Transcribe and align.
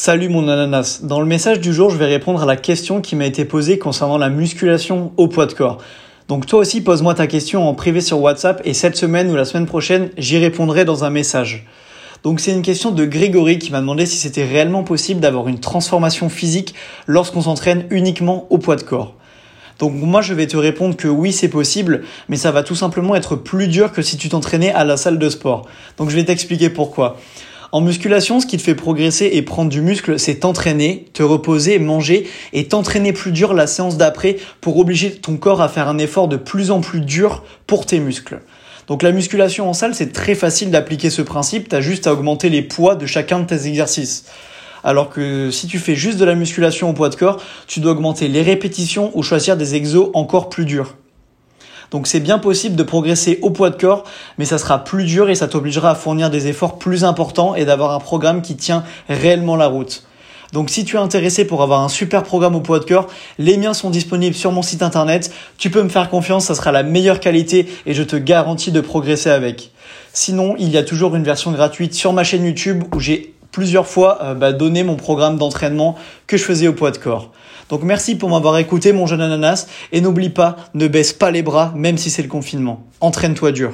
Salut 0.00 0.28
mon 0.28 0.46
ananas. 0.46 1.00
Dans 1.02 1.18
le 1.18 1.26
message 1.26 1.58
du 1.58 1.74
jour, 1.74 1.90
je 1.90 1.96
vais 1.96 2.06
répondre 2.06 2.40
à 2.40 2.46
la 2.46 2.54
question 2.54 3.00
qui 3.00 3.16
m'a 3.16 3.26
été 3.26 3.44
posée 3.44 3.80
concernant 3.80 4.16
la 4.16 4.28
musculation 4.28 5.10
au 5.16 5.26
poids 5.26 5.46
de 5.46 5.54
corps. 5.54 5.78
Donc 6.28 6.46
toi 6.46 6.60
aussi, 6.60 6.82
pose-moi 6.82 7.14
ta 7.14 7.26
question 7.26 7.68
en 7.68 7.74
privé 7.74 8.00
sur 8.00 8.20
WhatsApp 8.20 8.62
et 8.64 8.74
cette 8.74 8.94
semaine 8.94 9.28
ou 9.28 9.34
la 9.34 9.44
semaine 9.44 9.66
prochaine, 9.66 10.10
j'y 10.16 10.38
répondrai 10.38 10.84
dans 10.84 11.02
un 11.02 11.10
message. 11.10 11.66
Donc 12.22 12.38
c'est 12.38 12.52
une 12.52 12.62
question 12.62 12.92
de 12.92 13.04
Grégory 13.04 13.58
qui 13.58 13.72
m'a 13.72 13.80
demandé 13.80 14.06
si 14.06 14.18
c'était 14.18 14.44
réellement 14.44 14.84
possible 14.84 15.20
d'avoir 15.20 15.48
une 15.48 15.58
transformation 15.58 16.28
physique 16.28 16.76
lorsqu'on 17.08 17.42
s'entraîne 17.42 17.84
uniquement 17.90 18.46
au 18.50 18.58
poids 18.58 18.76
de 18.76 18.82
corps. 18.82 19.16
Donc 19.80 19.94
moi 19.94 20.22
je 20.22 20.32
vais 20.32 20.46
te 20.46 20.56
répondre 20.56 20.96
que 20.96 21.08
oui 21.08 21.32
c'est 21.32 21.48
possible, 21.48 22.04
mais 22.28 22.36
ça 22.36 22.52
va 22.52 22.62
tout 22.62 22.76
simplement 22.76 23.16
être 23.16 23.34
plus 23.34 23.66
dur 23.66 23.90
que 23.90 24.02
si 24.02 24.16
tu 24.16 24.28
t'entraînais 24.28 24.72
à 24.72 24.84
la 24.84 24.96
salle 24.96 25.18
de 25.18 25.28
sport. 25.28 25.66
Donc 25.96 26.08
je 26.08 26.14
vais 26.14 26.24
t'expliquer 26.24 26.70
pourquoi. 26.70 27.16
En 27.70 27.82
musculation, 27.82 28.40
ce 28.40 28.46
qui 28.46 28.56
te 28.56 28.62
fait 28.62 28.74
progresser 28.74 29.28
et 29.34 29.42
prendre 29.42 29.70
du 29.70 29.82
muscle, 29.82 30.18
c'est 30.18 30.36
t'entraîner, 30.36 31.04
te 31.12 31.22
reposer, 31.22 31.78
manger 31.78 32.26
et 32.54 32.64
t'entraîner 32.64 33.12
plus 33.12 33.30
dur 33.30 33.52
la 33.52 33.66
séance 33.66 33.98
d'après 33.98 34.38
pour 34.62 34.78
obliger 34.78 35.10
ton 35.12 35.36
corps 35.36 35.60
à 35.60 35.68
faire 35.68 35.86
un 35.86 35.98
effort 35.98 36.28
de 36.28 36.36
plus 36.36 36.70
en 36.70 36.80
plus 36.80 37.00
dur 37.00 37.44
pour 37.66 37.84
tes 37.84 38.00
muscles. 38.00 38.40
Donc 38.86 39.02
la 39.02 39.12
musculation 39.12 39.68
en 39.68 39.74
salle, 39.74 39.94
c'est 39.94 40.14
très 40.14 40.34
facile 40.34 40.70
d'appliquer 40.70 41.10
ce 41.10 41.20
principe, 41.20 41.68
tu 41.68 41.76
as 41.76 41.82
juste 41.82 42.06
à 42.06 42.14
augmenter 42.14 42.48
les 42.48 42.62
poids 42.62 42.94
de 42.94 43.04
chacun 43.04 43.40
de 43.40 43.44
tes 43.44 43.66
exercices. 43.66 44.24
Alors 44.82 45.10
que 45.10 45.50
si 45.50 45.66
tu 45.66 45.78
fais 45.78 45.94
juste 45.94 46.16
de 46.16 46.24
la 46.24 46.34
musculation 46.34 46.88
au 46.88 46.94
poids 46.94 47.10
de 47.10 47.16
corps, 47.16 47.42
tu 47.66 47.80
dois 47.80 47.92
augmenter 47.92 48.28
les 48.28 48.40
répétitions 48.40 49.10
ou 49.14 49.22
choisir 49.22 49.58
des 49.58 49.74
exos 49.74 50.08
encore 50.14 50.48
plus 50.48 50.64
durs. 50.64 50.94
Donc 51.90 52.06
c'est 52.06 52.20
bien 52.20 52.38
possible 52.38 52.76
de 52.76 52.82
progresser 52.82 53.38
au 53.42 53.50
poids 53.50 53.70
de 53.70 53.76
corps, 53.76 54.04
mais 54.36 54.44
ça 54.44 54.58
sera 54.58 54.84
plus 54.84 55.04
dur 55.04 55.30
et 55.30 55.34
ça 55.34 55.48
t'obligera 55.48 55.90
à 55.90 55.94
fournir 55.94 56.30
des 56.30 56.48
efforts 56.48 56.78
plus 56.78 57.04
importants 57.04 57.54
et 57.54 57.64
d'avoir 57.64 57.92
un 57.92 58.00
programme 58.00 58.42
qui 58.42 58.56
tient 58.56 58.84
réellement 59.08 59.56
la 59.56 59.66
route. 59.66 60.04
Donc 60.52 60.70
si 60.70 60.84
tu 60.84 60.96
es 60.96 60.98
intéressé 60.98 61.44
pour 61.46 61.62
avoir 61.62 61.82
un 61.82 61.88
super 61.88 62.22
programme 62.22 62.56
au 62.56 62.60
poids 62.60 62.78
de 62.78 62.84
corps, 62.84 63.08
les 63.38 63.58
miens 63.58 63.74
sont 63.74 63.90
disponibles 63.90 64.34
sur 64.34 64.50
mon 64.50 64.62
site 64.62 64.82
internet. 64.82 65.30
Tu 65.58 65.70
peux 65.70 65.82
me 65.82 65.90
faire 65.90 66.08
confiance, 66.08 66.46
ça 66.46 66.54
sera 66.54 66.72
la 66.72 66.82
meilleure 66.82 67.20
qualité 67.20 67.68
et 67.84 67.92
je 67.92 68.02
te 68.02 68.16
garantis 68.16 68.72
de 68.72 68.80
progresser 68.80 69.30
avec. 69.30 69.72
Sinon, 70.12 70.56
il 70.58 70.70
y 70.70 70.78
a 70.78 70.82
toujours 70.82 71.16
une 71.16 71.22
version 71.22 71.52
gratuite 71.52 71.94
sur 71.94 72.12
ma 72.12 72.24
chaîne 72.24 72.44
YouTube 72.44 72.84
où 72.94 73.00
j'ai 73.00 73.34
plusieurs 73.52 73.86
fois 73.86 74.18
euh, 74.22 74.34
bah, 74.34 74.52
donné 74.52 74.82
mon 74.82 74.96
programme 74.96 75.38
d'entraînement 75.38 75.96
que 76.26 76.36
je 76.36 76.44
faisais 76.44 76.68
au 76.68 76.72
poids 76.72 76.90
de 76.90 76.98
corps. 76.98 77.32
Donc 77.68 77.82
merci 77.82 78.16
pour 78.16 78.30
m'avoir 78.30 78.56
écouté 78.58 78.92
mon 78.92 79.06
jeune 79.06 79.20
ananas 79.20 79.66
et 79.92 80.00
n'oublie 80.00 80.30
pas, 80.30 80.56
ne 80.74 80.88
baisse 80.88 81.12
pas 81.12 81.30
les 81.30 81.42
bras 81.42 81.72
même 81.76 81.98
si 81.98 82.10
c'est 82.10 82.22
le 82.22 82.28
confinement. 82.28 82.86
Entraîne-toi 83.00 83.52
dur. 83.52 83.72